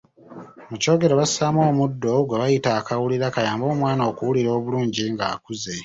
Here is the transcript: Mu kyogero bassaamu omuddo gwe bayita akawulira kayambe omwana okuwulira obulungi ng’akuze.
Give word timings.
Mu 0.69 0.75
kyogero 0.81 1.13
bassaamu 1.21 1.59
omuddo 1.69 2.11
gwe 2.27 2.39
bayita 2.41 2.69
akawulira 2.79 3.27
kayambe 3.35 3.65
omwana 3.73 4.01
okuwulira 4.09 4.49
obulungi 4.57 5.03
ng’akuze. 5.13 5.75